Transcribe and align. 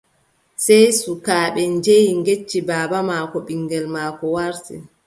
Sey 0.63 0.85
sukaaɓe 1.01 1.61
njehi 1.75 2.11
ngecci 2.19 2.59
baaba 2.67 2.97
maako 3.09 3.37
ɓiŋngel 3.47 3.85
maako 3.93 4.25
warti. 4.35 4.75